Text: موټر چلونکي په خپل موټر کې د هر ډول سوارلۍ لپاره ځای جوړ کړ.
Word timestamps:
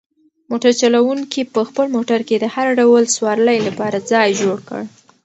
موټر 0.49 0.71
چلونکي 0.81 1.41
په 1.53 1.61
خپل 1.67 1.85
موټر 1.95 2.19
کې 2.27 2.35
د 2.39 2.45
هر 2.55 2.67
ډول 2.79 3.03
سوارلۍ 3.15 3.59
لپاره 3.67 3.97
ځای 4.11 4.29
جوړ 4.41 4.57
کړ. 4.69 4.81